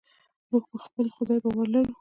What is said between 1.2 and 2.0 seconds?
باور لرو.